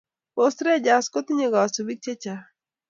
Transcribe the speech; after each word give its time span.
Post 0.35 0.57
rangers 0.65 1.07
ko 1.13 1.17
tinye 1.25 1.47
kasubik 1.53 1.99
che 2.03 2.13
chang 2.23 2.45